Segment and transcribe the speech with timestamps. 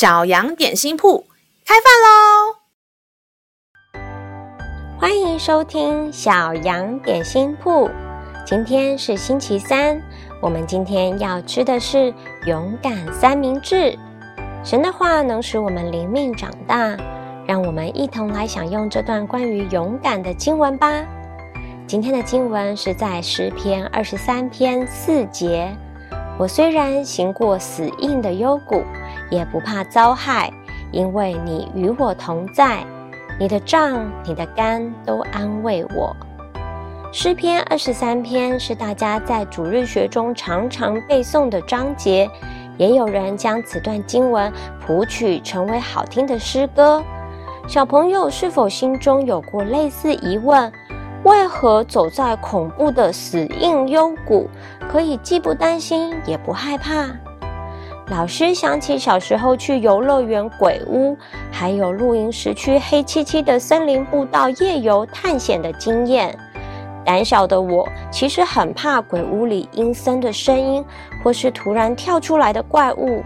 [0.00, 1.26] 小羊点心铺
[1.66, 2.56] 开饭喽！
[4.98, 7.90] 欢迎收听小羊点心铺。
[8.46, 10.00] 今天是星期三，
[10.40, 12.14] 我们今天要吃的是
[12.46, 13.94] 勇敢三明治。
[14.64, 16.96] 神的话能使我们灵命长大，
[17.46, 21.04] 让我们一同来享用这段关于勇敢的经文吧。
[21.86, 25.70] 今天的经文是在诗篇二十三篇四节。
[26.38, 28.82] 我虽然行过死荫的幽谷，
[29.30, 30.52] 也不怕遭害，
[30.90, 32.84] 因为你与我同在，
[33.38, 36.14] 你的杖、你的竿都安慰我。
[37.12, 42.30] 诗篇二十三篇是大家在主日学中常常背诵的章节，
[42.76, 44.52] 也有人将此段经文
[44.84, 47.02] 谱曲成为好听的诗歌。
[47.66, 50.72] 小朋友是否心中有过类似疑问？
[51.22, 54.48] 为何走在恐怖的死荫幽谷，
[54.90, 57.06] 可以既不担心也不害怕？
[58.10, 61.16] 老师想起小时候去游乐园鬼屋，
[61.52, 66.36] 还有露营时去黑漆漆的森林步道夜游探险的经验。
[67.04, 70.84] 胆小的我其实很怕鬼屋里阴森的声音，
[71.22, 73.22] 或是突然跳出来的怪物。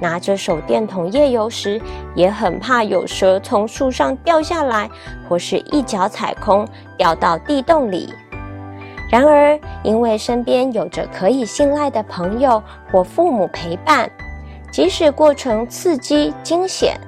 [0.00, 1.82] 拿着手电筒夜游时，
[2.14, 4.88] 也很怕有蛇从树上掉下来，
[5.28, 6.64] 或是一脚踩空
[6.96, 8.14] 掉到地洞里。
[9.12, 14.10] 然而，因为身边有着可以信赖的朋友或父母陪伴，
[14.72, 16.98] 即使过程刺激惊险，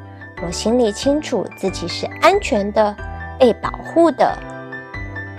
[0.47, 2.95] 我心里清楚自己是安全的、
[3.39, 4.37] 被保护的。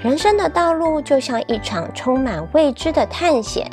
[0.01, 3.69] 人生的道路就像一场充满未知的探险，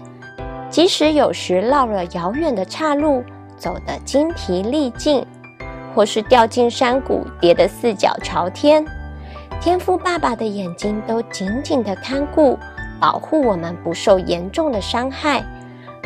[0.68, 3.24] 即使有时绕了遥远的岔路，
[3.56, 5.24] 走得精疲力尽，
[5.94, 8.84] 或是掉进山谷，跌得四脚朝天，
[9.62, 12.58] 天父爸爸的眼睛都紧紧地看顾。
[13.02, 15.42] 保护我们不受严重的伤害，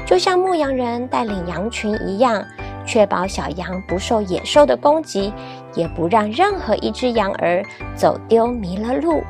[0.07, 2.43] 就像牧羊人带领羊群一样，
[2.87, 5.31] 确保小羊不受野兽的攻击，
[5.75, 7.63] 也不让任何一只羊儿
[7.95, 9.23] 走丢迷了路。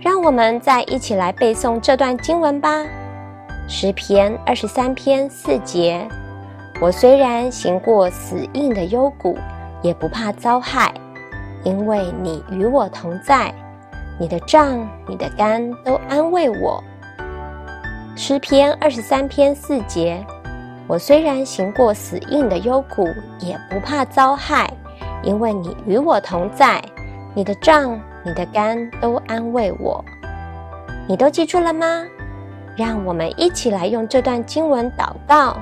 [0.00, 2.78] 让我们再一起来背诵这段经文吧，
[3.66, 6.06] 《诗篇》二十三篇四节：
[6.80, 9.36] 我虽然行过死荫的幽谷，
[9.82, 10.94] 也不怕遭害，
[11.64, 13.52] 因为你与我同在。
[14.20, 16.82] 你的杖、你的竿都安慰我。
[18.16, 20.24] 诗篇二十三篇四节：
[20.88, 23.06] 我虽然行过死荫的幽谷，
[23.38, 24.68] 也不怕遭害，
[25.22, 26.82] 因为你与我同在。
[27.34, 30.04] 你的杖、你的竿都安慰我。
[31.06, 32.04] 你都记住了吗？
[32.76, 35.56] 让我们一起来用这段经文祷告。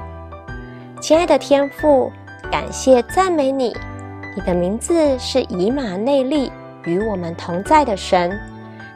[0.99, 2.11] 亲爱的天父，
[2.51, 3.77] 感谢赞美你，
[4.35, 6.51] 你的名字是以马内利。
[6.87, 8.33] 与我们同在的神，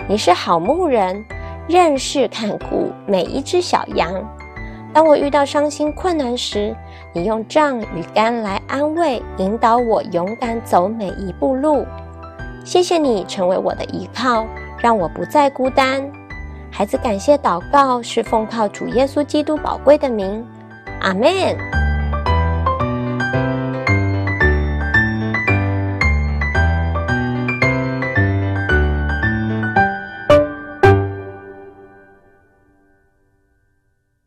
[0.08, 1.22] 你是好牧人，
[1.68, 4.12] 认识看顾每一只小羊。
[4.92, 6.74] 当我遇到伤心困难时，
[7.12, 11.84] 你用杖与竿来安慰、引导我，勇敢走每一步路。
[12.64, 14.46] 谢谢你成为我的依靠，
[14.78, 16.02] 让我不再孤单。
[16.72, 20.44] 孩子，感谢祷告是奉靠主耶稣基督宝贵的名，
[21.00, 21.79] 阿门。